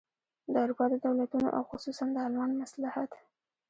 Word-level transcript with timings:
د 0.51 0.53
اروپا 0.63 0.85
د 0.91 0.95
دولتونو 1.05 1.47
او 1.57 1.63
خصوصاً 1.69 2.05
د 2.13 2.17
المان 2.25 2.51
مصلحت. 2.61 3.11